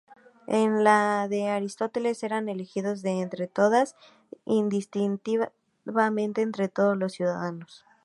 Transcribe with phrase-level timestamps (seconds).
[0.47, 3.95] En la de Aristóteles eran elegidos de entre todas,
[4.45, 7.85] indistintamente, entre todos los ciudadanos.